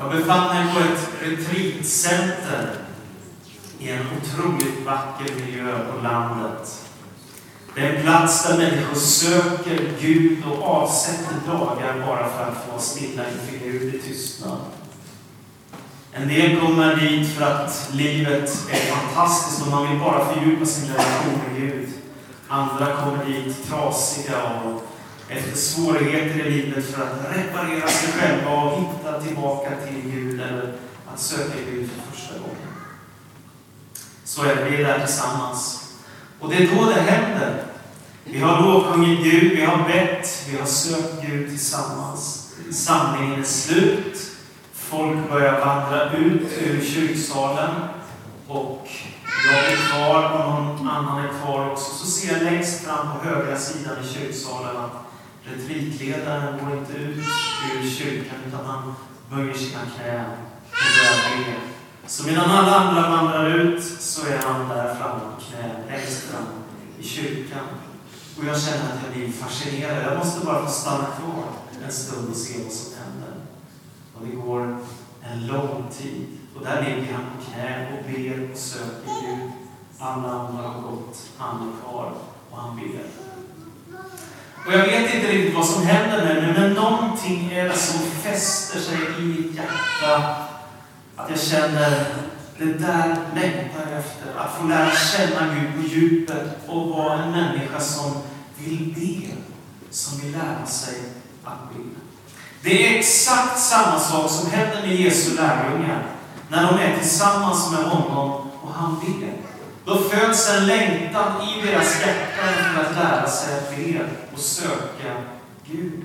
[0.00, 2.74] Jag befann mig på ett retreatcenter
[3.78, 6.84] i en otroligt vacker miljö på landet.
[7.74, 12.78] Det är en plats där människor söker Gud och avsätter dagar bara för att få
[12.78, 14.58] stilla inför Gud i tystnad.
[16.12, 20.88] En del kommer dit för att livet är fantastiskt och man vill bara fördjupa sin
[20.88, 21.88] relation med Gud.
[22.48, 24.82] Andra kommer dit trasiga och
[25.30, 30.72] efter svårigheter i livet för att reparera sig själva och hitta tillbaka till Gud eller
[31.12, 32.74] att söka Gud för första gången.
[34.24, 35.90] Så är det, vi är där tillsammans.
[36.40, 37.64] Och det är då det händer.
[38.24, 42.52] Vi har lovsjungit Gud, vi har bett, vi har sökt Gud tillsammans.
[42.72, 44.30] Samlingen är slut.
[44.72, 47.70] Folk börjar vandra ut ur kyrksalen.
[48.48, 48.88] Och
[49.52, 51.94] jag är kvar och någon annan är kvar också.
[51.94, 55.09] Så ser jag längst fram på högra sidan i kyrksalen att
[55.52, 57.24] retreatledaren går inte ut
[57.74, 58.94] ur kyrkan utan han
[59.30, 60.30] böjer sina knän
[60.70, 61.54] och börjar be.
[62.06, 66.46] Så medan alla andra vandrar ut så är han där framme på knä, längst fram
[66.98, 67.64] i kyrkan.
[68.38, 70.02] Och jag känner att jag blir fascinerad.
[70.02, 71.44] Jag måste bara få stanna kvar
[71.84, 73.34] en stund och se vad som händer.
[74.14, 74.78] Och det går
[75.22, 76.26] en lång tid.
[76.56, 79.50] Och där ligger han på knä och ber och söker Gud.
[79.98, 82.12] Alla andra har gått, han är kvar
[82.50, 83.29] och han ber.
[84.66, 88.00] Och jag vet inte riktigt vad som händer med mig, men någonting är det som
[88.00, 90.34] fäster sig i mitt hjärta.
[91.16, 92.06] Att jag känner,
[92.58, 94.38] det där längtar jag efter.
[94.38, 98.12] Att få lära känna Gud på djupet och vara en människa som
[98.58, 99.34] vill be,
[99.90, 100.94] som vill lära sig
[101.44, 101.82] att be.
[102.62, 106.06] Det är exakt samma sak som händer med Jesu lärjungar
[106.48, 109.39] när de är tillsammans med honom och han ber.
[109.84, 114.00] Då föds en längtan i deras hjärtan för att lära sig att be
[114.32, 115.12] och söka
[115.66, 116.04] Gud.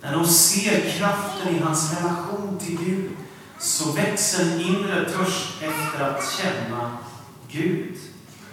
[0.00, 3.10] När de ser kraften i hans relation till Gud
[3.58, 6.90] så växer en inre törst efter att känna
[7.50, 7.96] Gud.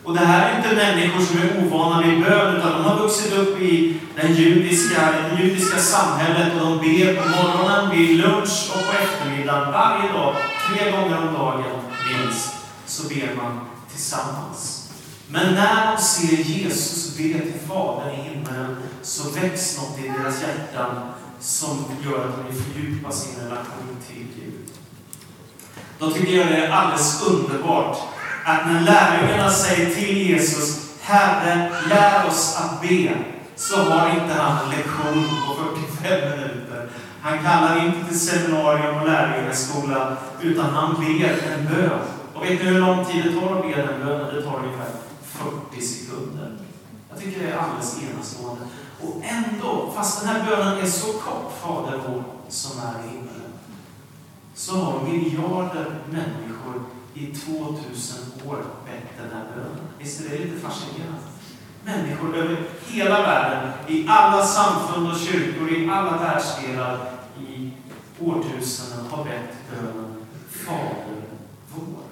[0.03, 3.33] Och det här är inte människor som är ovana vid bön, utan de har vuxit
[3.33, 8.85] upp i den judiska, det judiska samhället och de ber på morgonen, vid lunch och
[8.85, 10.35] på eftermiddagen, varje dag,
[10.67, 11.63] tre gånger om dagen
[12.07, 12.53] minst,
[12.85, 13.59] så ber man
[13.99, 14.89] tillsammans.
[15.27, 20.41] Men när de ser Jesus be till Fadern i himmelen så väcks något i deras
[20.41, 20.95] hjärtan
[21.39, 24.69] som gör att de vill fördjupa sin relation till Gud.
[25.99, 27.97] Då tycker jag det är alldeles underbart
[28.45, 33.17] att när lärjungarna säger till Jesus, Herre, lär oss att be,
[33.55, 35.55] så har inte han en lektion på
[36.01, 36.89] 45 minuter.
[37.21, 42.18] Han kallar inte till seminarium och lärjungaskola, utan han ber en bön.
[42.39, 44.35] Och vet ni hur lång tid det tar att be den bönen?
[44.35, 44.91] Det tar ungefär
[45.23, 46.57] 40 sekunder.
[47.09, 48.65] Jag tycker det är alldeles enastående.
[49.01, 53.53] Och ändå, fast den här bönen är så kort, Fader vår som är i himmelen,
[54.55, 56.83] så har miljarder människor
[57.13, 58.17] i 2000
[58.47, 59.87] år bett den här bönen.
[59.99, 61.19] Visst är det lite fascinerande?
[61.83, 66.97] Människor över hela världen, i alla samfund och kyrkor, i alla världsdelar,
[67.49, 67.71] i
[68.19, 71.23] årtusenden har bett bönen Fader
[71.75, 72.08] vår.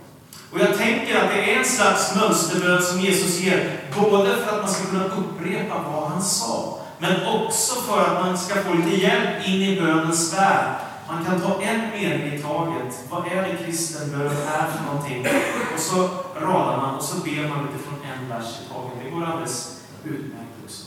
[0.52, 4.64] Och jag tänker att det är en slags mönsterbön som Jesus ger, både för att
[4.64, 8.96] man ska kunna upprepa vad han sa, men också för att man ska få lite
[9.02, 10.76] hjälp in i bönens värld.
[11.08, 13.00] Man kan ta en mening i taget.
[13.10, 15.28] Vad är det kristen bön är för någonting?
[15.74, 16.10] Och så
[16.42, 18.94] radar man och så ber man utifrån en vers i taget.
[19.04, 20.84] Det går alldeles utmärkt också.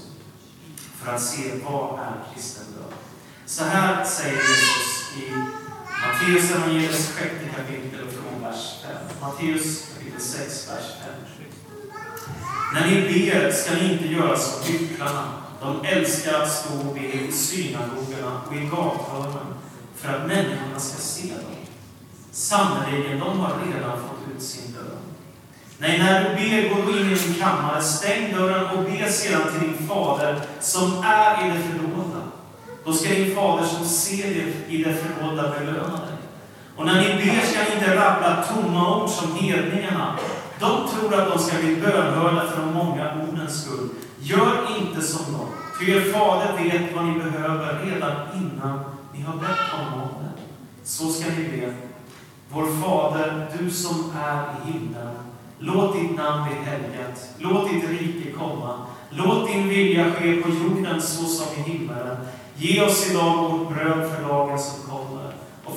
[1.03, 2.99] För att se vad är kristen bön.
[3.47, 5.33] Så här säger Jesus i
[6.03, 8.30] Matteus evangeliets sjätte kapitel från vers 5.
[9.21, 11.13] Matteus kapitel 6, vers 5.
[12.75, 15.25] När ni ber ska ni inte göra som hycklarna.
[15.61, 19.55] De älskar att stå och be i synagogorna och i gathörnen
[19.95, 21.57] för att människorna ska se dem.
[22.33, 24.99] Sannerligen, de har redan fått ut sin lön.
[25.79, 29.69] Nej, när du ber, gå in i din kammare, stäng dörren och be sedan till
[29.69, 32.23] din fader som är i det förrådda.
[32.85, 36.10] Då ska din fader som ser i det förrådda belöna dig.
[36.81, 40.17] Och när ni ber ska ni inte rabbla tomma ord som hedningarna.
[40.61, 43.89] De tror att de ska bli bönhörda för de många ordens skull.
[44.21, 45.47] Gör inte som dem,
[45.79, 48.81] ty er fader vet vad ni behöver redan innan
[49.15, 50.43] ni har bett honom om det.
[50.85, 51.75] Så ska ni be.
[52.49, 55.15] Vår Fader, du som är i himlen.
[55.59, 57.29] Låt ditt namn bli helgat.
[57.39, 58.75] Låt ditt rike komma.
[59.11, 62.17] Låt din vilja ske på jorden så som i himmelen.
[62.57, 65.20] Ge oss idag vårt bröd för dagen som kommer.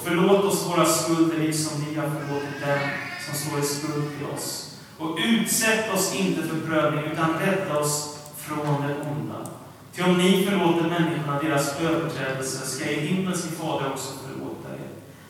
[0.03, 2.79] Och förlåt oss våra skulder liksom vi har förlåtit dem
[3.25, 4.75] som står i skuld till oss.
[4.97, 9.49] Och utsätt oss inte för prövning, utan rädda oss från det onda.
[9.95, 14.89] Ty om ni förlåter människorna deras överträdelser ska er himmelske Fader också förlåta er.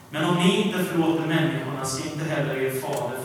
[0.10, 3.23] Men om ni inte förlåter människorna ska inte heller er fader.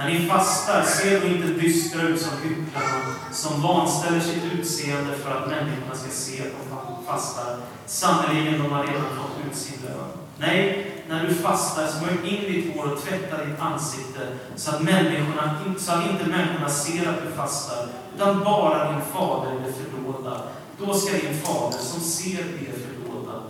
[0.00, 5.30] När ni fastar, ser ni inte dystra ut som hycklarna, som vanställer sitt utseende för
[5.30, 7.56] att människorna ska se att man fastar.
[7.86, 10.08] Sannerligen, de har redan fått ut sin lön.
[10.38, 15.54] Nej, när du fastar, smörj in ditt hår och tvätta ditt ansikte så att, människorna,
[15.78, 17.86] så att inte människorna ser att du fastar,
[18.16, 20.42] utan bara din fader i det fördolda.
[20.78, 23.42] Då ska din fader som ser det fördolda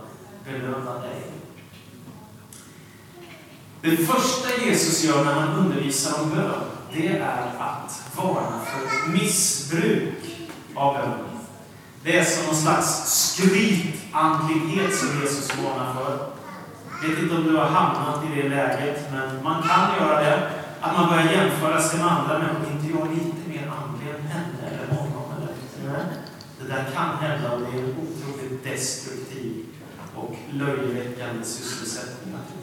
[0.45, 1.20] belöna dig.
[3.81, 6.61] Det första Jesus gör när han undervisar om bön,
[6.93, 7.21] det är
[7.59, 10.13] att varna för missbruk
[10.75, 11.19] av bön.
[12.03, 16.31] Det är som någon slags skrytandlighet som Jesus varnar för.
[17.01, 20.49] Jag vet inte om du har hamnat i det läget, men man kan göra det.
[20.81, 22.71] Att man börjar jämföra sig med andra människor.
[22.71, 25.23] Inte jag lite mer andlig än henne eller honom?
[25.37, 26.05] Eller?
[26.59, 29.65] Det där kan hända och det är en otroligt destruktiv
[30.15, 32.60] och löjeväckande sysselsättning naturligtvis.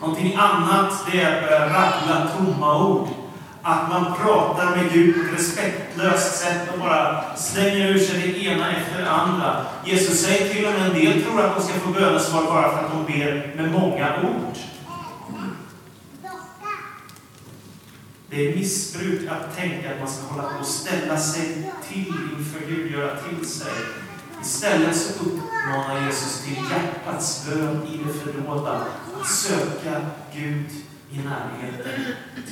[0.00, 3.08] Någonting annat det är att börja rabbla tomma ord
[3.68, 8.44] att man pratar med Gud på ett respektlöst sätt och bara slänger ur sig det
[8.44, 9.66] ena efter det andra.
[9.84, 12.84] Jesus säger till och med en del tror att de ska få bönesvar bara för
[12.84, 14.56] att de ber med många ord.
[18.30, 22.66] Det är missbruk att tänka att man ska hålla på och ställa sig till inför
[22.68, 23.72] Gud, göra till sig.
[24.42, 28.80] Istället så uppmanar Jesus till hjärtats bön i det fördolda.
[29.20, 30.00] Att söka
[30.34, 30.70] Gud
[31.10, 32.00] i närheten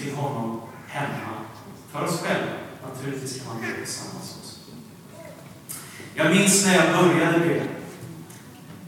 [0.02, 1.34] till honom hemma.
[1.92, 2.52] För oss själva.
[2.88, 4.56] Naturligtvis kan man be tillsammans också.
[6.14, 7.62] Jag minns när jag började be.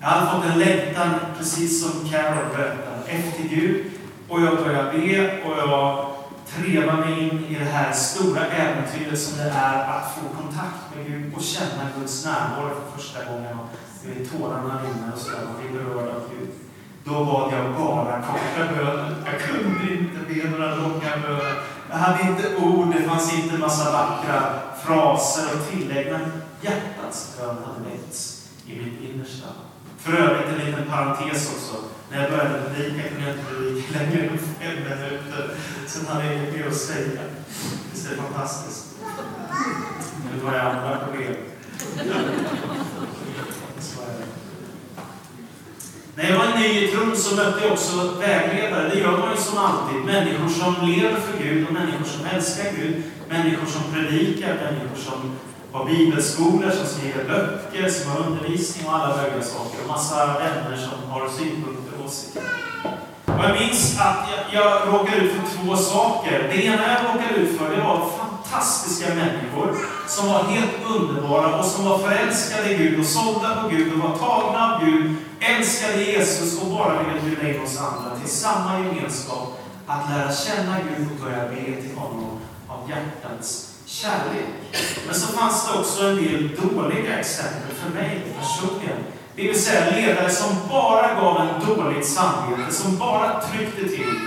[0.01, 3.85] Jag hade fått en längtan, precis som Carol berättade, efter Gud.
[4.29, 6.15] Och jag började be och jag
[6.47, 11.07] trevade mig in i det här stora äventyret som det är att få kontakt med
[11.07, 13.59] Gud och känna Guds närvaro för första gången.
[13.59, 13.69] Och
[14.31, 16.49] tårarna rinner och sådär, man blir berörd av Gud.
[17.09, 19.17] Då bad jag bara korta böner.
[19.25, 21.63] Jag kunde inte be några långa böner.
[21.91, 24.43] Jag hade inte ord, det fanns inte en massa vackra
[24.85, 29.47] fraser och tillägg, men hjärtats bön hade väckts i mitt innersta.
[29.99, 31.77] För övrigt en liten parentes också.
[32.11, 35.51] När jag började predika kunde jag inte predika längre än fem minuter.
[35.87, 37.21] Sen hade jag inget mer att säga.
[37.93, 38.87] Visst är det fantastiskt?
[40.33, 41.35] Nu tar jag andra problem.
[46.19, 48.89] När jag var ny i tron så mötte jag också vägledare.
[48.89, 50.05] Det gör man ju som alltid.
[50.05, 53.03] Människor som lever för Gud och människor som älskar Gud.
[53.29, 55.37] Människor som predikar, människor som
[55.73, 59.83] har bibelskolor, som skriver böcker, som har undervisning och alla möjliga saker.
[59.83, 62.43] Och massa vänner som har synpunkter och åsikter.
[63.25, 66.49] Och jag minns att jag, jag råkade ut för två saker.
[66.53, 68.11] Det ena jag råkade ut för, det var
[68.51, 69.77] fantastiska människor
[70.09, 73.99] som var helt underbara och som var förälskade i Gud och sålda på Gud och
[73.99, 78.79] var tagna av Gud älskade Jesus och bara ville bjuda in oss andra till samma
[78.79, 82.39] gemenskap, att lära känna Gud och börja be till honom
[82.69, 84.47] av hjärtats kärlek.
[85.07, 88.99] Men så fanns det också en del dåliga exempel för mig personligen.
[89.37, 94.26] Det vill säga ledare som bara gav en dåligt samvete, som bara tryckte till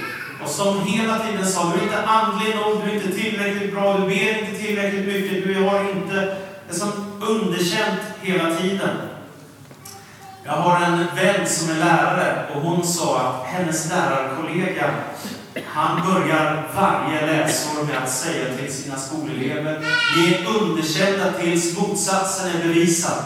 [0.49, 3.97] och som hela tiden sa du är inte andlig nog, du är inte tillräckligt bra,
[3.97, 6.37] du ber inte tillräckligt mycket, du har inte...
[6.69, 6.91] Det som
[7.21, 8.97] underkänt hela tiden.
[10.43, 14.91] Jag har en vän som är lärare och hon sa att hennes lärarkollega,
[15.65, 19.79] han börjar varje läsår med att säga till sina skolelever,
[20.17, 23.23] ni är underkända tills motsatsen är bevisad.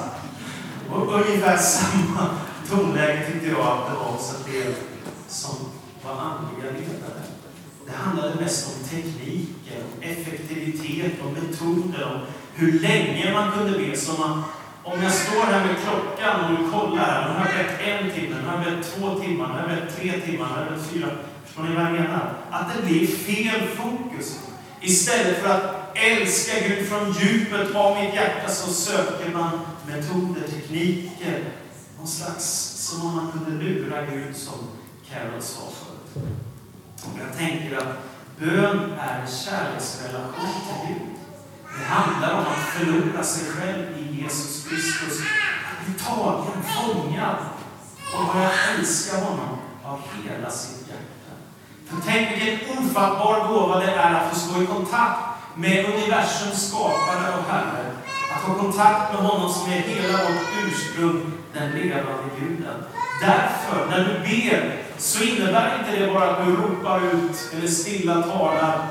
[0.92, 2.30] Och ungefär samma
[2.70, 4.74] tonläge tyckte jag att det var hos en del
[5.28, 5.73] som
[6.06, 7.24] var andliga ledare.
[7.86, 12.22] Det handlade mest om tekniken, om effektivitet, om metoder, om
[12.54, 13.98] hur länge man kunde be.
[13.98, 14.38] Som att,
[14.84, 18.12] om jag står här med klockan och du kollar här, nu har jag bett en
[18.12, 20.66] timme, nu har jag bett två timmar, nu har jag bett tre timmar, nu har
[20.66, 21.08] jag bett fyra.
[21.46, 22.34] Förstår ni vad jag menar?
[22.50, 24.40] Att det blir fel fokus.
[24.82, 31.44] Istället för att älska Gud från djupet av mitt hjärta så söker man metoder, tekniker,
[31.98, 32.46] någon slags,
[32.78, 34.60] som om man kunde lura Gud som
[35.10, 35.93] Carol sa förut.
[37.20, 37.98] Jag tänker att
[38.40, 41.08] bön är en kärleksrelation till Gud.
[41.80, 45.20] Det handlar om att förlora sig själv i Jesus Kristus.
[45.72, 47.36] Att bli tagen, fångad
[48.14, 51.34] och börja älska honom av hela sitt hjärta.
[51.88, 55.20] För tänk vilken ofattbar gåva det är att få stå i kontakt
[55.56, 57.92] med universums skapare och Herre.
[58.36, 62.84] Att få kontakt med honom som är hela vårt ursprung, den levande guden.
[63.22, 68.22] Därför, när du ber, så innebär inte det bara att du ropar ut eller stilla
[68.22, 68.88] talar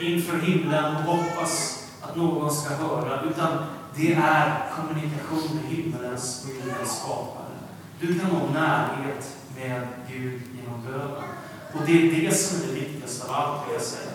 [0.00, 3.58] inför himlen och hoppas att någon ska höra, utan
[3.94, 7.44] det är kommunikation med himmelens och jordens skapare.
[8.00, 11.22] Du kan nå närhet med Gud genom bönen.
[11.72, 14.12] Och det är det som är det viktigaste av allt, vill jag säga.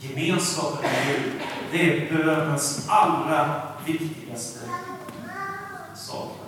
[0.00, 1.32] Gemenskapen med Gud,
[1.72, 4.58] det är bönens allra viktigaste
[5.96, 6.47] sak.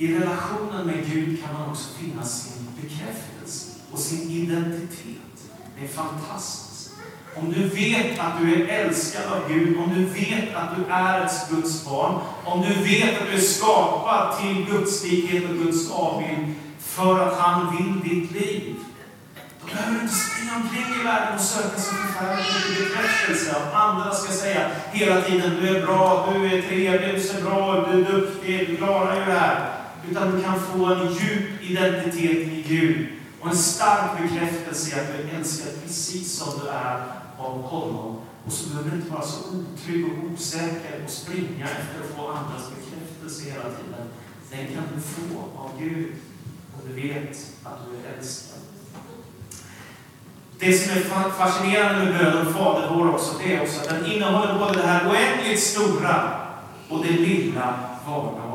[0.00, 5.50] I relationen med Gud kan man också finna sin bekräftelse och sin identitet.
[5.78, 6.90] Det är fantastiskt.
[7.36, 11.24] Om du vet att du är älskad av Gud, om du vet att du är
[11.24, 15.90] ett Guds barn, om du vet att du är skapad till Guds likhet och Guds
[15.90, 18.74] avbild för att han vill ditt liv,
[19.60, 23.74] då behöver du inte springa omkring i världen och söka så förfärligt mycket bekräftelse av
[23.74, 27.86] andra ska säga hela tiden du är bra, du är trevlig, du ser bra ut,
[27.92, 29.77] du är duktig, du klarar ju det här.
[30.10, 33.08] Utan du kan få en djup identitet i Gud
[33.40, 37.02] och en stark bekräftelse i att du är älskad precis som du är
[37.38, 38.20] av honom.
[38.46, 42.28] Och så behöver du inte vara så otrygg och osäker och springa efter att få
[42.28, 44.08] andras bekräftelse hela tiden.
[44.50, 46.12] Den kan du få av Gud
[46.76, 48.58] och du vet att du är älskad.
[50.58, 54.58] Det som är fascinerande med bönen Fader vår också, det är också att den innehåller
[54.58, 56.30] både det här oändligt stora
[56.88, 57.74] och det lilla
[58.06, 58.47] vardagliga.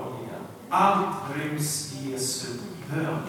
[0.75, 2.47] Allt ryms i Jesu
[2.89, 3.19] bön.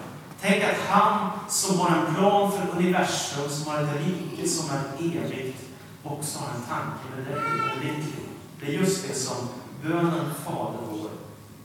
[0.41, 5.07] Tänk att han som har en plan för universum, som har ett rike som är
[5.07, 5.59] evigt,
[6.05, 8.29] också har en tanke med dig och ditt liv.
[8.61, 9.49] Det är just det som
[9.83, 11.11] bönen Fader vår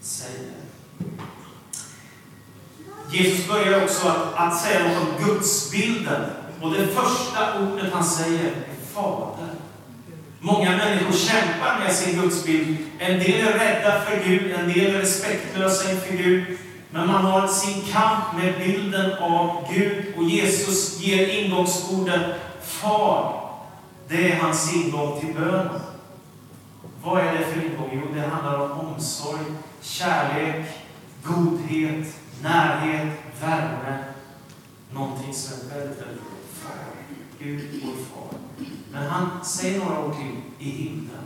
[0.02, 0.52] säger.
[3.12, 6.22] Jesus börjar också att, att säga något om gudsbilden.
[6.62, 8.56] Och det första ordet han säger är
[8.94, 9.50] Fader.
[10.42, 12.78] Många människor kämpar med sin gudsbild.
[13.00, 16.58] En del är rädda för Gud, en del är respektlösa inför Gud.
[16.92, 22.22] Men man har sin kamp med bilden av Gud och Jesus ger ingångsorden
[22.62, 23.50] Far.
[24.08, 25.82] Det är hans ingång till bönen.
[27.04, 27.90] Vad är det för ingång?
[27.94, 29.46] Jo, det handlar om omsorg,
[29.82, 30.66] kärlek,
[31.24, 34.04] godhet, närhet, värme.
[34.92, 36.72] Någonting som är väldigt, väldigt Far.
[37.40, 38.40] Gud, vår far.
[38.92, 41.26] Men han säger några ord till i himlen.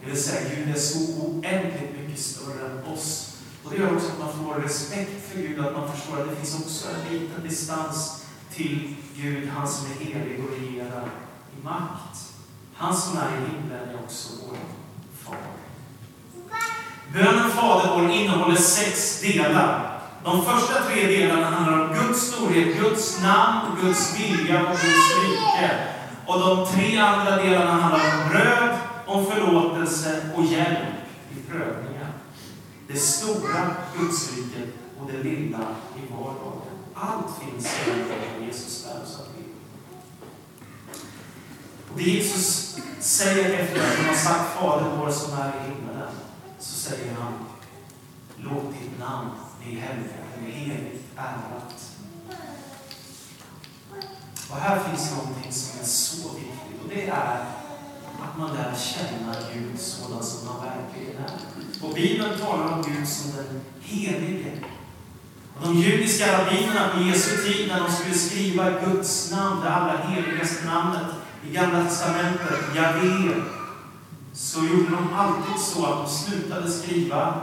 [0.00, 3.36] Det vill säga, Gud är så oändligt mycket större än oss.
[3.64, 6.36] Och det gör också att man får respekt för Gud, att man förstår att det
[6.36, 11.08] finns också en liten distans till Gud, han som är helig och regerar
[11.58, 12.32] i makt.
[12.74, 14.56] Han som är i himlen är också vår
[15.24, 15.36] far.
[17.12, 20.00] Bönen Fader vår innehåller sex delar.
[20.24, 25.99] De första tre delarna handlar om Guds storhet, Guds namn, Guds vilja och Guds rike.
[26.30, 30.88] Och de tre andra delarna handlar om bröd, om förlåtelse och hjälp
[31.30, 32.12] i prövningar.
[32.88, 34.68] Det stora Gudsriket
[35.00, 35.58] och det lilla
[35.96, 36.62] i vardagen.
[36.94, 39.28] Allt finns i den Jesus lär oss att.
[41.96, 46.12] Det Jesus säger efter att han har sagt Fader vår som är i himmelen,
[46.58, 47.32] så säger han
[48.36, 49.30] Låt ditt namn
[49.62, 51.89] bli helgat, bli heligt ärat.
[54.50, 57.44] Och här finns någonting som är så viktigt och det är
[58.22, 61.86] att man lär känna Gud sådan som han verkligen är.
[61.86, 64.52] Och Bibeln talar om Gud som den helige.
[65.56, 69.96] Och de judiska rabbinerna på Jesu tid, när de skulle skriva Guds namn, det allra
[69.96, 71.06] heligaste namnet
[71.48, 73.34] i Gamla Testamentet, Javé,
[74.32, 77.34] så gjorde de alltid så att de slutade skriva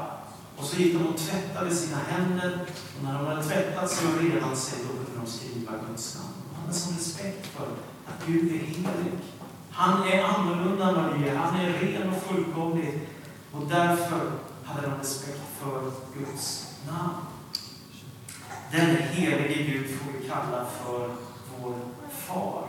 [0.57, 2.59] och så gick de och tvättade sina händer.
[2.97, 6.33] Och när de hade tvättat sig och renat sig, då kunde de skriva Guds namn.
[6.51, 7.67] De hade sån respekt för
[8.05, 9.13] att Gud är helig.
[9.71, 11.35] Han är annorlunda än vad vi är.
[11.35, 12.99] Han är ren och fullkomlig.
[13.51, 14.31] Och därför
[14.63, 17.13] hade de respekt för Guds namn.
[18.71, 21.09] Den helige Gud får vi kalla för
[21.61, 21.75] vår
[22.27, 22.67] far.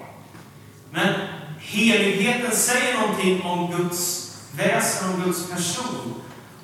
[0.90, 1.14] Men
[1.59, 6.14] heligheten säger någonting om Guds väsen, om Guds person.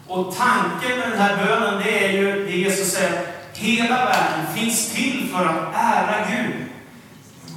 [0.09, 4.95] Och tanken med den här bönen, det är ju det Jesus säger, hela världen finns
[4.95, 6.55] till för att ära Gud.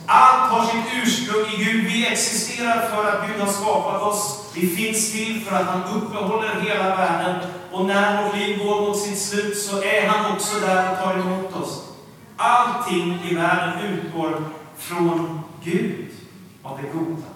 [0.06, 1.86] Allt har sitt ursprung i Gud.
[1.86, 4.52] Vi existerar för att Gud har skapat oss.
[4.54, 7.36] Vi finns till för att han uppehåller hela världen.
[7.72, 11.14] Och när vårt liv går mot sitt slut så är han också där och tar
[11.14, 11.84] emot oss.
[12.38, 14.44] Allting i världen utgår
[14.78, 16.08] från Gud,
[16.64, 17.28] av det goda.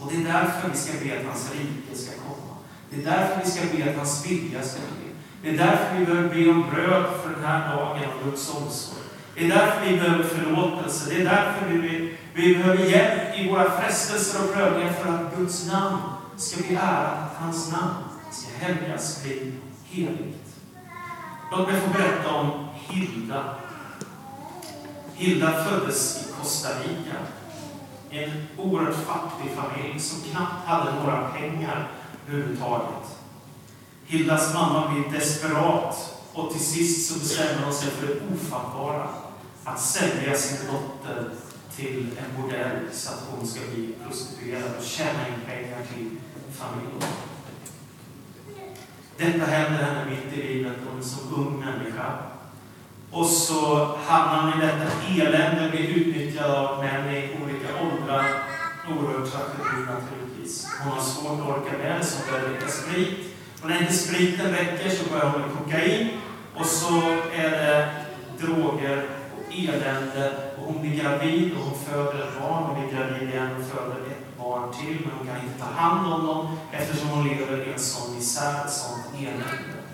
[0.00, 2.43] Och det är därför vi ska be att hans rike ska komma.
[2.94, 5.10] Det är därför vi ska be att hans vilja ska ske.
[5.42, 9.04] Det är därför vi behöver be om bröd för den här dagen och Guds omsorg.
[9.34, 11.10] Det är därför vi behöver förlåtelse.
[11.10, 15.66] Det är därför vi, vi behöver hjälp i våra frestelser och prövningar för att Guds
[15.66, 15.98] namn
[16.36, 17.94] ska bli ärat, att hans namn
[18.32, 19.52] ska helgas, bli
[19.84, 20.56] heligt.
[21.50, 23.44] Låt mig få berätta om Hilda.
[25.14, 27.16] Hilda föddes i Costa Rica.
[28.10, 31.88] En oerhört fattig familj som knappt hade några pengar
[32.28, 33.18] överhuvudtaget.
[34.06, 39.08] Hildas mamma blir desperat Och till sist så bestämmer hon sig för det ofattbara.
[39.64, 41.30] Att sälja sin dotter
[41.76, 46.10] till en bordell så att hon ska bli prostituerad och tjäna in pengar till
[46.52, 47.12] familjen.
[49.16, 52.18] Detta händer henne mitt i livet, hon som ung människa.
[53.10, 58.26] Och så hamnar hon i detta elände, blir utnyttjad av män i olika åldrar.
[58.88, 60.33] Oerhört tragedi naturligtvis.
[60.82, 63.18] Hon har svårt att orka med det, så hon börjar dricka sprit.
[63.62, 66.08] Och när inte spriten räcker så börjar hon med kokain.
[66.54, 67.00] Och så
[67.34, 67.90] är det
[68.40, 70.32] droger och elände.
[70.58, 72.62] Och hon blir gravid och hon föder ett barn.
[72.62, 75.00] Hon blir gravid igen och föder ett barn till.
[75.00, 78.64] Men hon kan inte ta hand om dem eftersom hon lever i en sån misär,
[78.64, 79.84] ett sånt elände.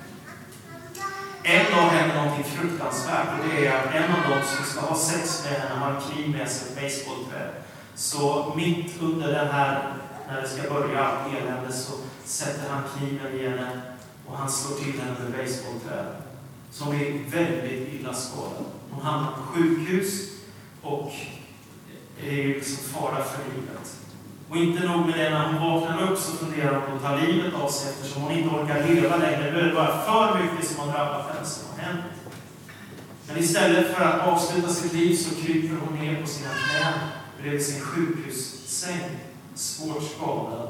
[1.43, 4.97] En dag händer någonting fruktansvärt och det är att en av dem som ska ha
[4.97, 7.51] sex med henne har en kniv med sig, ett basebollträ.
[7.95, 9.93] Så mitt under den här,
[10.31, 11.93] när det ska börja allt elände, så
[12.25, 13.81] sätter han kniven i henne
[14.27, 16.05] och han slår till henne med basebollträ.
[16.71, 18.65] Så hon blir väldigt illa skadad.
[18.91, 20.31] Hon hamnar på sjukhus
[20.83, 21.13] och
[22.23, 23.97] är liksom fara för livet.
[24.49, 27.27] Och inte nog med det, när hon vaknar upp så funderar hon på att ta
[27.27, 29.53] livet av sig eftersom hon inte orkar leva längre.
[29.53, 32.05] Nu är det bara för mycket som har drabbat henne som har hänt.
[33.29, 36.99] Men istället för att avsluta sitt liv så kryper hon ner på sina knän
[37.41, 39.11] bredvid sin sjukhussäng,
[39.61, 40.69] svårt skadad.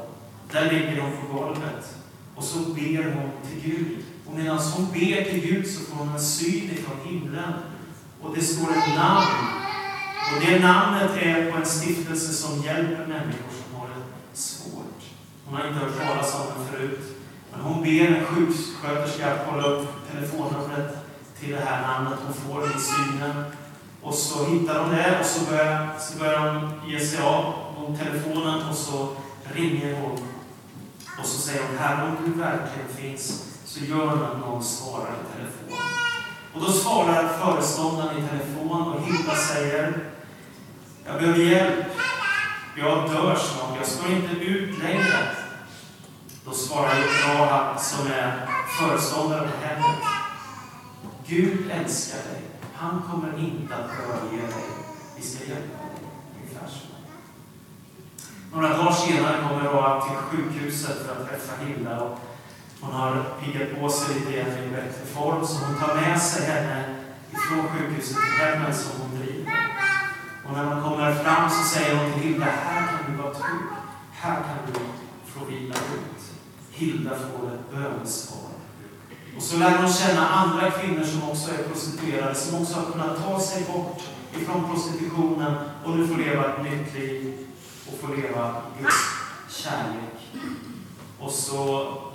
[0.52, 1.94] Där ligger hon på golvet
[2.34, 3.98] och så ber hon till Gud.
[4.26, 7.52] Och medan hon ber till Gud så får hon en syn ifrån himlen.
[8.22, 9.26] Och det står ett namn.
[10.34, 15.02] Och det namnet är på en stiftelse som hjälper människor som har det svårt.
[15.44, 17.00] Hon har inte hört talas om den förut.
[17.52, 20.96] Men hon ber en sjuksköterska att kolla upp telefonnumret
[21.40, 22.18] till det här namnet.
[22.26, 23.44] Hon får det i synen.
[24.02, 27.96] Och så hittar hon det och så börjar, så börjar hon ge sig av om
[27.96, 30.18] telefonen och så ringer hon.
[31.18, 35.36] Och så säger hon, Herre, om du verkligen finns så gör att någon svarar i
[35.36, 35.78] telefon.
[36.54, 40.04] Och då svarar föreståndaren i telefon och Hilda säger,
[41.06, 41.86] jag behöver hjälp.
[42.76, 45.36] Jag dör snart, jag står inte ut längre.
[46.44, 50.02] Då svarar Klara, som är föreståndare på hemmet.
[51.26, 52.42] Gud älskar dig.
[52.74, 54.64] Han kommer inte att överge dig.
[55.16, 55.89] Vi ska hjälpa dig.
[58.52, 62.00] Några dagar senare kommer Rahab till sjukhuset för att träffa Hilda.
[62.00, 62.18] Och
[62.80, 66.46] hon har piggat på sig lite igen i bättre form, så hon tar med sig
[66.46, 66.84] henne
[67.30, 69.52] ifrån sjukhuset till hemmet som hon driver.
[70.46, 73.66] Och när man kommer fram så säger hon till Hilda, här kan du vara trygg.
[74.12, 74.80] Här kan du
[75.26, 76.22] få vila ut.
[76.70, 78.50] Hilda får ett bönesvar.
[79.36, 83.24] Och så lär hon känna andra kvinnor som också är prostituerade, som också har kunnat
[83.24, 84.02] ta sig bort
[84.36, 87.46] ifrån prostitutionen och nu får leva ett nytt liv
[87.92, 88.94] och få leva Guds
[89.48, 90.18] kärlek.
[91.20, 91.58] Och så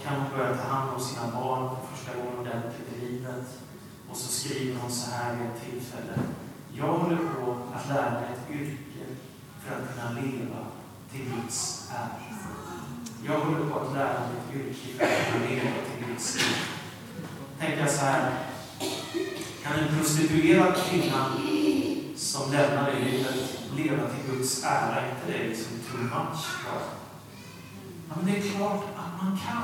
[0.03, 3.45] kan hon börja ta hand om sina barn för första gången ordentligt i livet.
[4.09, 6.19] Och så skriver hon så här vid ett tillfälle.
[6.73, 9.05] Jag håller på att lära mig ett yrke
[9.63, 10.65] för att kunna leva
[11.11, 12.09] till Guds ära.
[13.27, 16.55] Jag håller på att lära mig ett yrke för att kunna leva till Guds ära.
[17.59, 18.31] Tänker jag så här.
[19.63, 21.27] Kan en prostituerad kvinna
[22.25, 24.97] som lämnar dig att leva till Guds ära?
[25.09, 26.45] Inte det liksom too much?
[28.09, 29.63] Ja, men det är klart att man kan.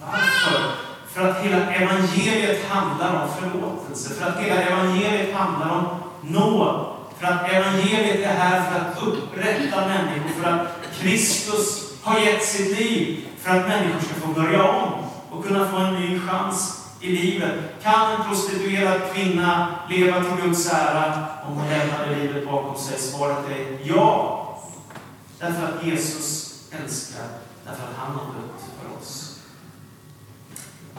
[0.00, 0.70] Varför?
[1.08, 4.14] För att hela evangeliet handlar om förlåtelse.
[4.14, 5.86] För att hela evangeliet handlar om
[6.22, 6.86] nåd.
[7.18, 10.68] För att evangeliet är här för att upprätta människor, för att
[10.98, 14.92] Kristus har gett sitt liv för att människor ska få börja om
[15.30, 17.82] och kunna få en ny chans i livet.
[17.82, 22.98] Kan en prostituerad kvinna leva till Guds ära om hon lämnade livet bakom sig?
[22.98, 24.42] Svaret är ja.
[25.38, 27.26] Därför att Jesus älskar,
[27.64, 29.40] därför att han har dött för oss.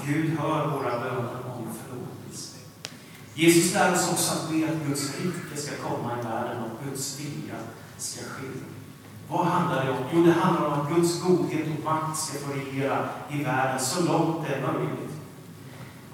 [0.05, 2.57] Gud hör våra böner om förlåtelse.
[3.33, 7.19] Jesus lär oss också att be att Guds rike ska komma i världen och Guds
[7.19, 7.55] vilja
[7.97, 8.47] ska ske.
[9.29, 9.97] Vad handlar det om?
[10.13, 14.03] Jo, det handlar om att Guds godhet och makt ska få regera i världen så
[14.03, 15.06] långt det är möjligt.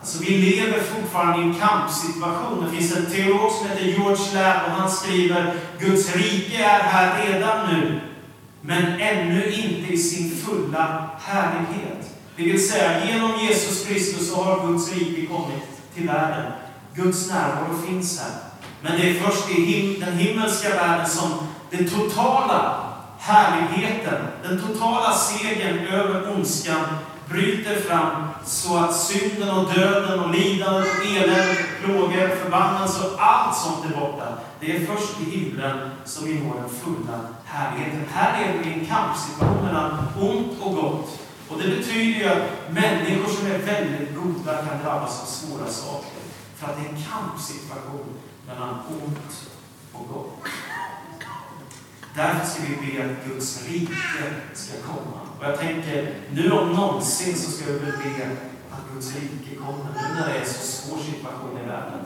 [0.04, 2.66] Alltså, vi lever fortfarande i en kampsituation.
[2.66, 7.26] Det finns en teolog som heter George Lab och han skriver Guds rike är här
[7.26, 8.02] redan nu,
[8.62, 12.18] men ännu inte i sin fulla härlighet.
[12.36, 16.52] Det vill säga, genom Jesus Kristus så har Guds rike kommit till världen.
[16.96, 18.32] Guds närvaro finns här.
[18.82, 21.32] Men det är först i him den himmelska världen som
[21.70, 22.84] den totala
[23.20, 26.86] härligheten, den totala segern över ondskan
[27.30, 33.58] bryter fram så att synden och döden och lidandet och eländet, plågor, förbannelse och allt
[33.58, 34.28] sånt är borta.
[34.60, 38.06] Det är först i himlen som vi når den fulla härligheten.
[38.14, 41.20] Här är vi i en kampsituation mellan ont och gott.
[41.50, 46.20] Och det betyder ju att människor som är väldigt goda kan drabbas av svåra saker.
[46.56, 48.06] För att det är en kampsituation
[48.48, 49.50] mellan ont
[49.94, 50.48] och gott.
[52.16, 53.94] Därför ska vi be att Guds rike
[54.54, 55.20] ska komma.
[55.40, 58.26] Och jag tänker, nu om någonsin så ska vi väl be
[58.72, 62.06] att Guds rike kommer, nu när det är en så svår situation i världen.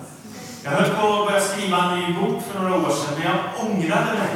[0.63, 3.39] Jag höll på att börja skriva en ny bok för några år sedan, men jag
[3.65, 4.34] ångrade mig.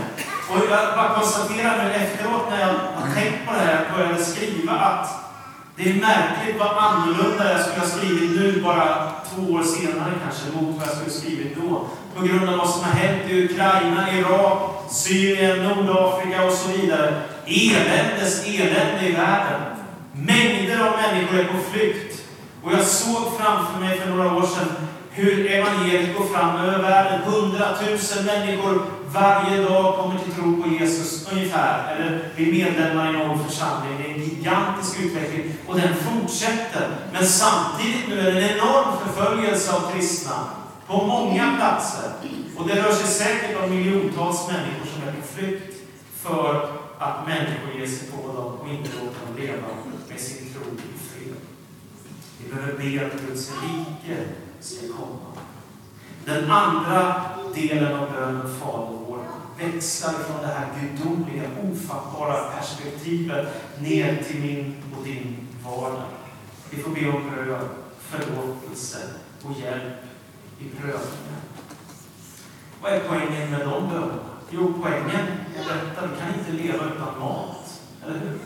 [0.49, 4.73] Och jag bara konstaterar nu efteråt när jag har tänkt på det här, började skriva,
[4.73, 5.30] att
[5.75, 10.45] det är märkligt vad annorlunda jag skulle ha skrivit nu, bara två år senare kanske,
[10.55, 11.87] mot vad jag skulle ha skrivit då.
[12.15, 17.21] På grund av vad som har hänt i Ukraina, Irak, Syrien, Nordafrika och så vidare.
[17.45, 19.61] Eländes elände i världen.
[20.13, 22.21] Mängder av människor är på flykt.
[22.63, 27.21] Och jag såg framför mig för några år sedan hur evangeliet går fram över världen.
[27.21, 28.81] Hundratusen människor
[29.13, 33.97] varje dag kommer till tro på Jesus ungefär, eller blir medlemmar i någon församling.
[33.97, 36.89] Det är en gigantisk utveckling och den fortsätter.
[37.13, 40.43] Men samtidigt nu är det en enorm förföljelse av kristna
[40.87, 42.11] på många platser.
[42.57, 45.77] Och det rör sig säkert om miljontals människor som är på flykt
[46.21, 46.69] för
[46.99, 49.67] att människor ger sig på dem och inte låter dem leva
[50.09, 51.35] med sin tro i fred.
[52.37, 54.17] Vi behöver be att Guds rike
[54.59, 55.31] ska komma.
[56.25, 57.21] Den andra
[57.55, 59.19] delen av bönen Fader vår
[59.57, 63.47] växlar från det här gudomliga, ofattbara perspektivet
[63.79, 66.03] ner till min och din vardag.
[66.69, 68.97] Vi får be om bröd, förlåtelse
[69.43, 69.93] och hjälp
[70.59, 71.41] i prövningen.
[72.81, 74.13] Vad är poängen med de bönerna?
[74.49, 77.81] Jo, poängen är detta, vi kan inte leva utan mat.
[78.05, 78.39] Eller hur?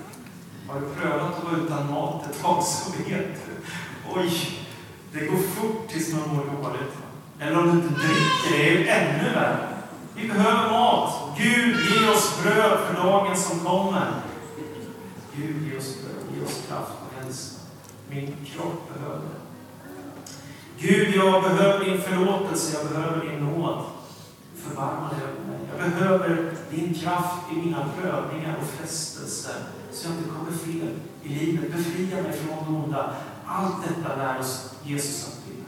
[0.68, 3.08] Har du prövat att vara utan mat ett tag så vet
[3.46, 3.52] du.
[4.16, 4.60] Oj,
[5.14, 7.05] det går fort tills man mår dåligt.
[7.40, 9.68] Eller om du inte dricker, det är ju ännu värre.
[10.16, 11.14] Vi behöver mat.
[11.38, 14.12] Gud, ge oss bröd för dagen som kommer.
[15.36, 17.60] Gud, ge oss bröd, ge oss kraft och hälsa.
[18.10, 19.46] Min kropp behöver det.
[20.78, 23.86] Gud, jag behöver din förlåtelse, jag behöver din nåd.
[24.56, 25.60] Förbarma dig över mig.
[25.80, 29.56] Jag behöver din kraft i mina prövningar och frestelser,
[29.92, 30.90] så jag inte kommer fel
[31.24, 31.72] i livet.
[31.72, 33.14] Befria mig från det onda.
[33.46, 35.65] Allt detta lär oss Jesus att be.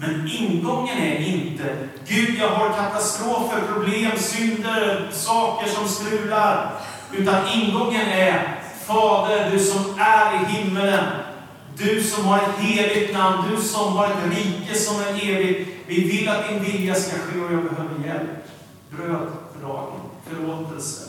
[0.00, 1.76] Men ingången är inte
[2.08, 6.72] Gud, jag har katastrofer, problem, synder, saker som strular.
[7.12, 11.04] Utan ingången är Fader, du som är i himmelen.
[11.76, 15.70] Du som har ett heligt namn, du som har ett rike som är evigt.
[15.86, 18.30] Vi vill att din vilja ska ske och jag behöver hjälp.
[18.90, 21.08] Bröd för dagen, förlåtelse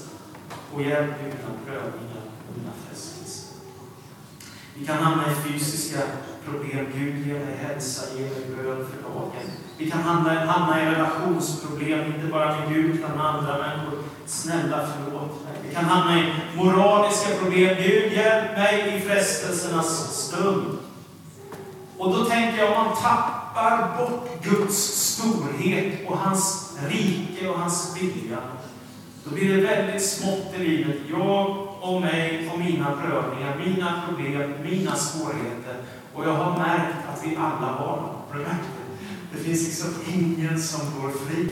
[0.73, 3.10] och hjälp i mina prövningar och mina frestelser.
[4.81, 5.99] Vi kan hamna i fysiska
[6.45, 6.85] problem.
[6.95, 9.31] Gud, ge mig hälsa, ge mig bröd för dagen.
[9.77, 13.99] Vi kan hamna, hamna i relationsproblem, inte bara med Gud utan med andra människor.
[14.25, 15.53] Snälla, förlåt mig.
[15.67, 17.75] Vi kan hamna i moraliska problem.
[17.77, 20.77] Gud, hjälp mig i frestelsernas stund.
[21.97, 27.97] Och då tänker jag, om man tappar bort Guds storhet och hans rike och hans
[28.01, 28.37] vilja,
[29.23, 30.97] då blir det väldigt smått i livet.
[31.09, 35.75] Jag om mig och mina prövningar, mina problem, mina svårigheter.
[36.13, 38.45] Och jag har märkt att vi alla har dem.
[39.31, 39.37] Det?
[39.37, 41.49] Finns liksom ingen som går fri.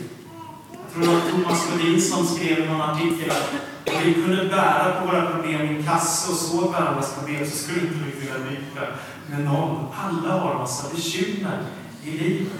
[0.72, 3.52] Jag tror det var Thomas Ledin som skrev i någon artikel att
[3.94, 7.56] om vi kunde bära på våra problem i en kasse och såg varandras problem så
[7.56, 8.86] skulle inte vi kunna byta
[9.26, 9.86] med någon.
[9.94, 11.62] Alla har massa bekymmer
[12.04, 12.52] i livet.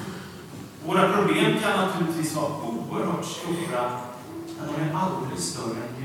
[0.86, 3.90] Våra problem kan naturligtvis vara oerhört stora,
[4.58, 5.99] men de är aldrig större än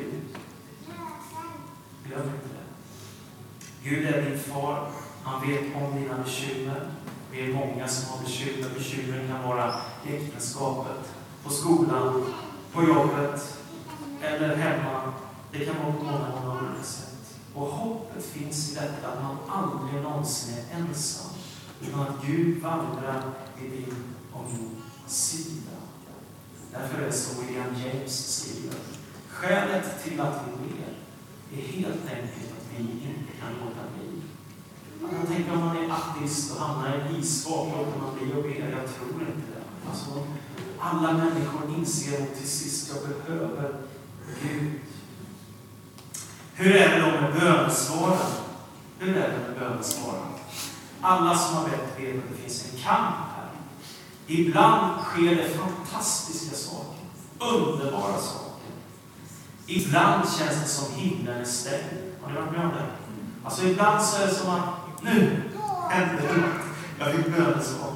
[2.15, 3.89] Glöm inte det.
[3.89, 4.87] Gud är din far.
[5.23, 6.89] Han vet om dina bekymmer.
[7.31, 8.69] Vi är många som har bekymmer.
[8.77, 9.75] Bekymren kan vara
[10.07, 12.33] i äktenskapet, på skolan,
[12.73, 13.57] på jobbet
[14.21, 15.13] eller hemma.
[15.51, 17.35] Det kan vara på många, många olika sätt.
[17.53, 21.31] Och hoppet finns i detta att man aldrig någonsin är ensam.
[21.81, 23.23] Utan att Gud vandrar
[23.59, 25.71] vid din och min sida.
[26.71, 28.75] Därför är det så William James skriver.
[29.29, 30.93] Skälet till att vi ler,
[31.49, 34.21] det är helt enkelt att vi inte kan låta bli.
[35.01, 38.43] Man tänker om man är ateist och hamnar i en isvak, låter man bli att
[38.43, 38.77] be?
[38.77, 39.89] Jag tror inte det.
[39.89, 40.27] Alltså,
[40.79, 43.75] alla människor inser nog till sist, jag behöver
[44.41, 44.71] Gud.
[46.53, 48.31] Hur är det då med bönesvaren?
[48.99, 50.33] Hur är det med bönesvaren?
[51.01, 53.49] Alla som har bett vet att det finns en kamp här.
[54.27, 56.99] Ibland sker det fantastiska saker,
[57.39, 58.44] underbara saker.
[59.67, 62.13] Ibland känns det som himlen är stängd.
[62.21, 62.85] Har ni varit med om det?
[63.43, 64.63] Alltså ibland så är det som att
[65.01, 65.41] nu
[65.89, 66.61] händer det något.
[66.99, 67.91] Jag fick bönesvar.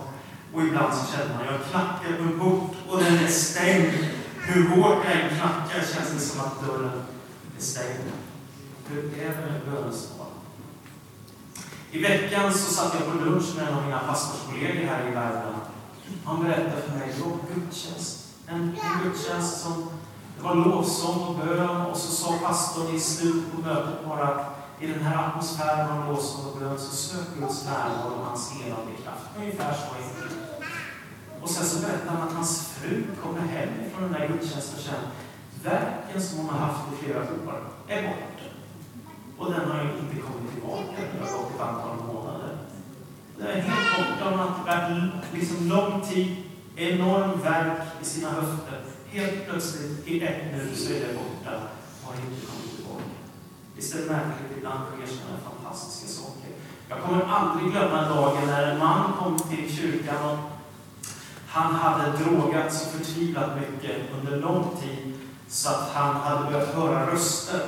[0.54, 3.94] Och ibland så känner man, jag knackar på en port och den är stängd.
[4.38, 7.02] Hur hårt jag än knackar känns det som att dörren
[7.58, 8.12] är stängd.
[8.88, 10.28] Hur är det med bönesvar?
[11.92, 15.62] I veckan så satt jag på lunch med en av mina pastorskollegor här i Värmland.
[16.26, 18.26] Han berättade för mig, om gudstjänst.
[18.48, 19.90] En, en gudstjänst som,
[20.40, 24.56] det var lovsång och bön och så sa pastorn i slutet på mötet bara att
[24.80, 28.92] i den här atmosfären av lovsång och bön så sök Guds närvaro och hans helande
[29.04, 29.26] kraft.
[29.38, 30.38] Ungefär så enkelt.
[31.42, 34.94] Och sen så berättar han att hans fru kommer hem från den där gudstjänsten sen.
[35.64, 37.26] verken som hon har haft i flera år
[37.88, 38.46] är borta.
[39.38, 41.02] Och den har ju inte kommit tillbaka.
[41.14, 42.58] Det har gått ett antal månader.
[43.38, 44.30] Den är helt borta.
[44.30, 46.36] Hon har varit liksom lång tid,
[46.76, 48.89] enorm verk i sina höfter.
[49.12, 51.56] Helt plötsligt, i ett nu, så är det borta
[52.02, 53.04] och har inte kommit tillbaka.
[53.76, 54.58] Visst är det märkligt?
[54.58, 56.50] Ibland sker sådana fantastiska saker.
[56.90, 60.38] Jag kommer aldrig glömma dagen när en man kom till kyrkan och
[61.48, 65.14] han hade drogats så förtvivlat mycket under lång tid
[65.48, 67.62] så att han hade börjat höra röster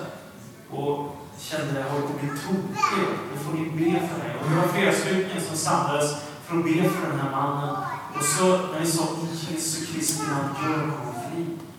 [0.70, 3.08] och kände att jag håller på att bli tokig.
[3.34, 4.36] Nu får ni be för mig.
[4.42, 7.76] Och det var flera stycken som samlades för att be för den här mannen.
[8.18, 11.11] Och så när vi sa i Jesu Kristi namn, gör honom.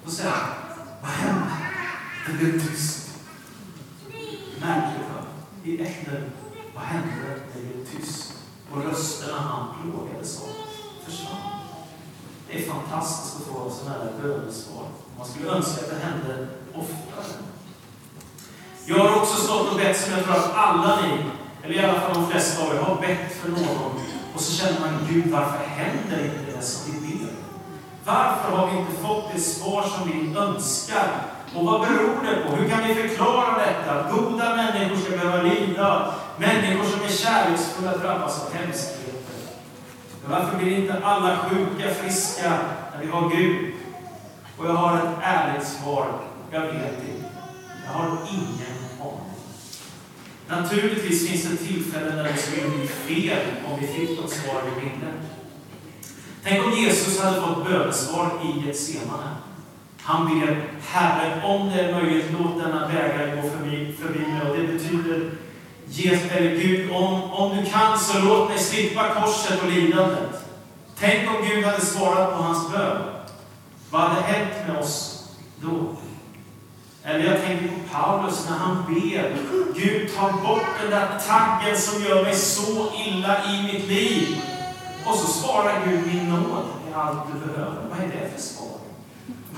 [0.05, 0.49] Då säger han,
[1.03, 1.53] vad hände?
[2.27, 3.09] Det blev tyst.
[4.61, 5.23] Märkligt va?
[5.65, 6.09] I ett
[6.75, 7.41] vad hände?
[7.55, 8.33] Det blev tyst.
[8.73, 10.49] Och rösterna han plågades av
[11.05, 11.37] försvann.
[12.49, 14.85] Det är fantastiskt att få sådana här bönesvar.
[15.19, 17.43] Man skulle önska att det hände oftare.
[18.87, 21.25] Jag har också stått och bett som jag tror att alla ni,
[21.63, 24.01] eller i alla fall de flesta av er, har bett för någon.
[24.35, 27.12] Och så känner man, Gud, varför händer inte det som vi ber?
[28.05, 31.09] Varför har vi inte fått det svar som vi önskar?
[31.55, 32.57] Och vad beror det på?
[32.57, 34.13] Hur kan vi förklara detta?
[34.13, 36.15] Goda människor ska behöva lida.
[36.37, 39.13] Människor som är kärleksfulla drabbas av hemskheter.
[40.23, 42.59] Men varför blir inte alla sjuka friska
[42.93, 43.75] när vi har Gud?
[44.59, 46.07] Och jag har ett ärligt svar.
[46.51, 47.29] Jag vet inte.
[47.87, 49.33] Jag har ingen aning.
[50.49, 53.39] Naturligtvis finns det tillfällen när det skulle bli fel
[53.71, 55.13] om vi fick de svar vi ville.
[56.45, 59.35] Tänk om Jesus hade fått bönesvar i Getsemane.
[60.03, 64.51] Han ber, Herre, om det är möjligt, låt denna vägar gå förbi, förbi mig.
[64.51, 65.31] Och det betyder,
[65.87, 70.47] Jesus, eller Gud, om, om du kan så låt mig slippa korset och lidandet.
[70.99, 73.03] Tänk om Gud hade svarat på hans bön.
[73.91, 75.25] Vad hade hänt med oss
[75.61, 75.97] då?
[77.05, 79.37] Eller jag tänker på Paulus när han ber,
[79.75, 84.43] Gud ta bort den där taggen som gör mig så illa i mitt liv.
[85.07, 87.83] Och så svarar Gud, min nåd är allt du behöver.
[87.91, 88.79] Vad är det för svar?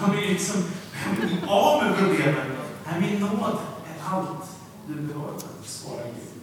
[0.00, 0.64] Man liksom,
[1.16, 2.56] blir liksom av med problemen.
[2.86, 3.58] Nej, min nåd
[3.90, 4.46] är allt
[4.86, 6.34] du behöver, svarar Gud.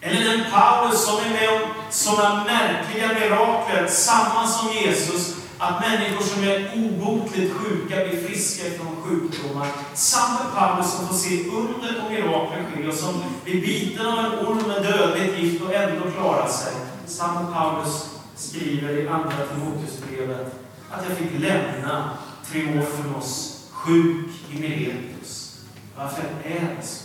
[0.00, 6.24] Eller den Paulus som är med om sådana märkliga mirakler, samma som Jesus, att människor
[6.24, 9.68] som är obotligt sjuka blir friska från sjukdomar.
[9.94, 14.46] Samma Paulus som får se under och mirakler ske och som blir biten av en
[14.46, 16.72] orm med dödligt gift och ändå klarar sig.
[17.06, 20.54] Samma Paulus skriver i Andra Timoteusbrevet
[20.90, 22.10] att jag fick lämna
[22.50, 25.60] Triomfos sjuk i Miletus.
[25.96, 27.04] Varför är det så?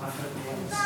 [0.00, 0.82] Varför är det så?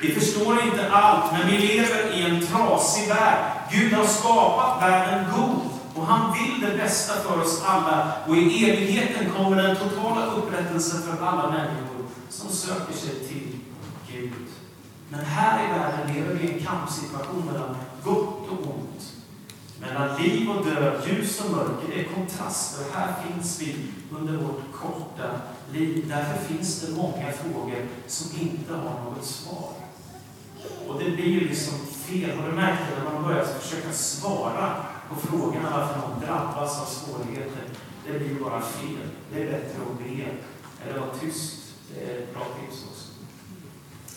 [0.00, 3.38] Vi förstår inte allt, men vi lever i en trasig värld.
[3.70, 5.60] Gud har skapat världen god
[5.94, 8.12] och han vill det bästa för oss alla.
[8.26, 13.58] Och i evigheten kommer den totala upprättelsen för alla människor som söker sig till
[14.12, 14.32] Gud.
[15.08, 19.12] Men här i världen lever vi i en kampsituation mellan gott och ont.
[19.80, 21.88] Mellan liv och död, ljus och mörker.
[21.94, 22.84] Det är kontraster.
[22.94, 23.76] Här finns vi
[24.18, 25.30] under vårt korta
[25.72, 26.04] liv.
[26.08, 29.72] Därför finns det många frågor som inte har något svar.
[30.88, 32.38] Och det blir ju liksom fel.
[32.38, 34.76] Har du märkt det när man börjar försöka svara
[35.08, 37.62] på frågorna varför man drabbas av svårigheter?
[38.06, 39.08] Det blir bara fel.
[39.32, 40.24] Det är bättre att be
[40.84, 41.54] eller vara tyst.
[41.94, 43.08] Det är ett bra tips också.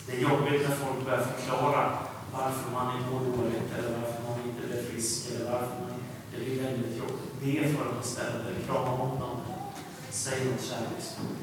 [0.06, 1.98] Det är jobbigt när folk börjar förklara
[2.32, 4.21] varför man mår dåligt eller varför
[4.72, 7.40] eller frisk eller varför man Det blir väldigt jobbigt.
[7.40, 9.40] Be för honom istället krama om.
[10.10, 11.38] Säg något kärleksfullt.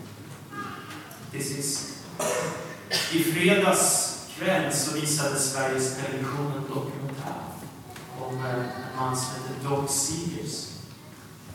[1.31, 1.89] Till sist.
[3.13, 7.43] I fredags kväll så visade Sveriges Television en dokumentär
[8.21, 10.67] om eh, en man som heter Doc Seegers.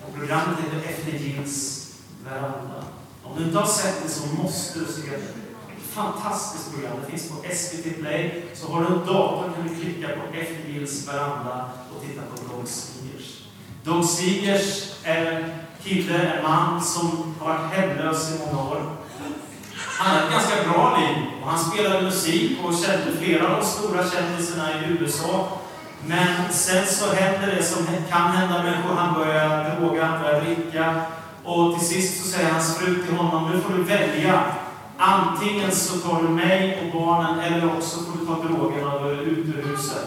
[0.07, 1.89] Och programmet heter Efter Jeans
[2.25, 2.85] veranda.
[3.23, 5.44] Om du inte har sett det så måste du se det.
[5.95, 6.93] Fantastiskt program.
[7.05, 8.45] Det finns på SVT Play.
[8.55, 12.69] Så har du en dator kan du klicka på FBLs veranda och titta på Dog
[12.69, 13.43] Seegers.
[13.85, 15.51] Dog Seegers är en
[15.83, 18.83] kille, en man som har varit hemlös i många år.
[19.77, 23.67] Han hade ett ganska bra liv och han spelade musik och kände flera av de
[23.67, 25.49] stora kändisarna i USA.
[26.07, 28.95] Men sen så händer det som kan hända människor.
[28.95, 31.03] Han börjar droga, han börjar dricka.
[31.45, 34.45] Och till sist så säger hans fru till honom, nu får du välja.
[35.07, 39.21] Antingen så tar du mig och barnen eller också får du ta drogerna och är
[39.21, 40.07] ut ur huset.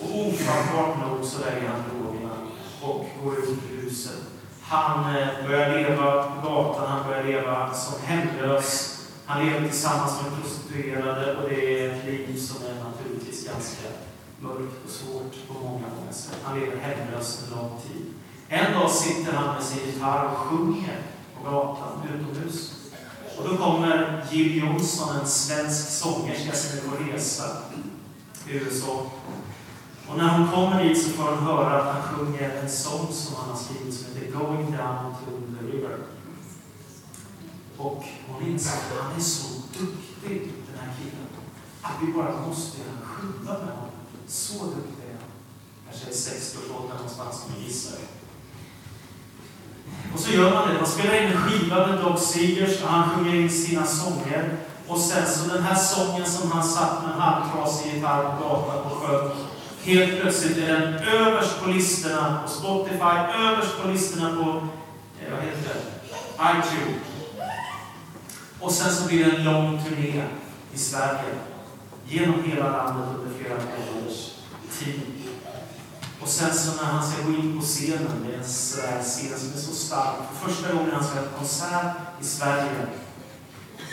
[0.00, 2.34] Och ofattbart nog så lägger han drogerna
[2.82, 4.20] och går ut ur huset.
[4.62, 8.98] Han eh, börjar leva på gatan, han börjar leva som hemlös.
[9.26, 13.88] Han lever tillsammans med prostituerade och det är ett liv som är naturligtvis ganska
[14.38, 16.38] mörkt och svårt på många, många sätt.
[16.44, 18.06] Han lever hemlös under lång tid.
[18.48, 20.98] En dag sitter han med sin gitarr och sjunger
[21.36, 22.79] på gatan utomhus.
[23.40, 27.44] Och då kommer Jill Johnson, en svensk sångerska som är på resa
[28.46, 29.06] i USA.
[30.08, 33.36] Och när hon kommer dit så får hon höra att han sjunger en sång som
[33.36, 35.98] han har skrivit som heter Going down to the river.
[37.76, 39.48] Och hon inser att han är så
[39.78, 41.26] duktig, den här killen,
[41.82, 43.90] att vi bara måste göra en skiva med honom.
[44.26, 45.30] Så duktig är han.
[45.88, 47.98] Kanske är 60-årsåldern någonstans, om jag gissar.
[50.14, 50.74] Och så gör man det.
[50.74, 54.56] Man spelar in en skiva med Doug Seegers och han sjunger in sina sånger.
[54.88, 58.92] Och sen så den här sången som han satt med halvtrasig gitarr på gatan och
[58.92, 59.30] sjöng.
[59.84, 64.50] Helt plötsligt är den överst på listorna på Spotify, överst på listorna på,
[65.20, 65.80] eh, vad heter det,
[66.50, 67.00] iTunes.
[68.60, 70.22] Och sen så blir det en lång turné
[70.74, 71.34] i Sverige.
[72.08, 74.30] Genom hela landet under flera månaders
[74.78, 75.00] tid.
[76.22, 79.52] Och sen så när han ska gå in på scenen, det är en scen som
[79.52, 80.16] är så stark.
[80.32, 82.86] För första gången han ska ha konsert i Sverige,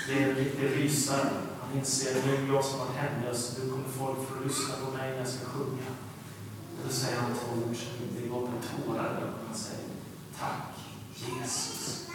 [0.08, 1.30] det är en riktig rysare.
[1.62, 4.98] Han inser att nu är jag som har hemlös, nu kommer folk få lyssna på
[4.98, 5.90] mig när jag ska sjunga.
[6.78, 9.46] Och då säger han två ord som inte går med tårar i ögonen.
[9.48, 9.88] Han säger
[10.40, 10.74] Tack
[11.16, 12.08] Jesus.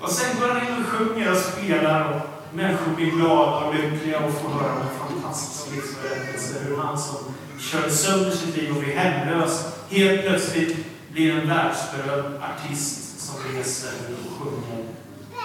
[0.00, 2.20] Och sen går han in och sjunger och spelar och
[2.54, 7.31] människor blir glada och lyckliga och får höra en fantastisk livsberättelse hur han som
[7.62, 10.76] körde sönder sitt liv och blev hemlös helt plötsligt
[11.12, 14.84] blir en världsberömd artist som reser och sjunger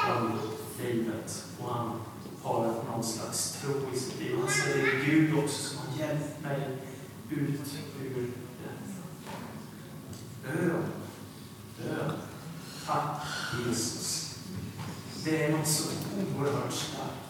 [0.10, 0.40] om
[0.84, 1.46] livet.
[1.60, 1.92] Och han
[2.44, 4.36] har någon slags tro i sitt liv.
[4.40, 6.68] Han säger det är Gud också som har hjälpt mig
[7.30, 7.62] ut
[8.02, 8.32] ur
[8.64, 8.94] den.
[10.44, 10.84] Död.
[11.78, 12.14] Död.
[12.86, 13.22] Tack
[13.66, 14.36] Jesus.
[15.24, 15.84] Det är något så
[16.38, 17.28] oerhört starkt.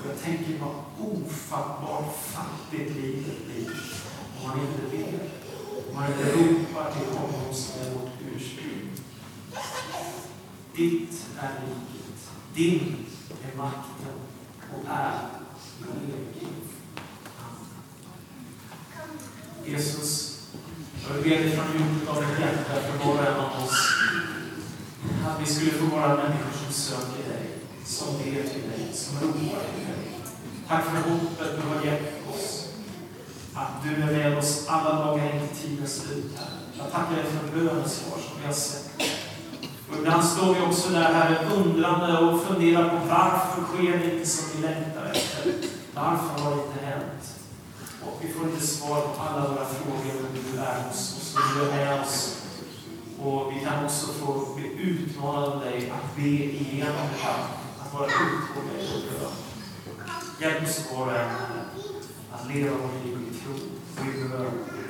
[0.00, 3.70] Och jag tänker vad ofattbart fattigt livet blir
[4.42, 5.18] om man inte ber.
[5.88, 8.90] Om man inte ropar till honom som är vårt ursprung.
[10.76, 12.30] Ditt är riket.
[12.54, 13.06] Din
[13.52, 14.14] är makten
[14.74, 15.18] och är
[15.80, 16.68] i evighet.
[19.64, 20.40] Jesus,
[21.08, 23.92] jag ber dig från djupet av ditt hjärta för var och en av oss
[25.26, 27.48] att vi skulle få vara människor som söker dig,
[27.84, 30.20] som ber till dig, som ropar till dig.
[30.68, 32.11] Tack för hoppet du har gett oss.
[33.62, 36.38] Att du är med oss alla dagar in till tidens slut.
[36.78, 39.02] Jag tackar dig för bönesvar som vi har sett.
[39.90, 44.28] Och ibland står vi också där, Herre, undrande och funderar på varför sker det inte
[44.28, 45.52] som vi längtar efter?
[45.94, 47.34] Varför har det inte hänt?
[48.06, 51.62] Och vi får inte svar på alla våra frågor, men du är hos oss, du
[51.62, 52.42] är med oss.
[53.22, 57.44] Och vi kan också få bli utmanade av dig att be igenom det här,
[57.80, 59.32] att vara uthålliga i vår bön.
[60.40, 61.30] Hjälp oss var och en
[62.34, 63.31] att leva vårt liv
[64.02, 64.08] och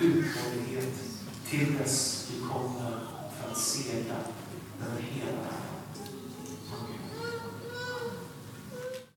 [0.01, 0.95] i uthållighet
[1.51, 2.91] till dess vi kommer
[3.41, 4.17] för att segra
[4.87, 5.72] över hela